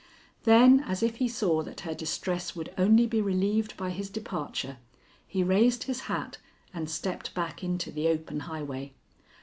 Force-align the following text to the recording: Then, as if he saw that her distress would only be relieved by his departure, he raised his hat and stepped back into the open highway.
Then, 0.45 0.79
as 0.87 1.03
if 1.03 1.17
he 1.17 1.27
saw 1.27 1.61
that 1.61 1.81
her 1.81 1.93
distress 1.93 2.55
would 2.55 2.73
only 2.75 3.05
be 3.05 3.21
relieved 3.21 3.77
by 3.77 3.91
his 3.91 4.09
departure, 4.09 4.79
he 5.27 5.43
raised 5.43 5.83
his 5.83 5.99
hat 6.09 6.39
and 6.73 6.89
stepped 6.89 7.35
back 7.35 7.63
into 7.63 7.91
the 7.91 8.07
open 8.07 8.39
highway. 8.39 8.93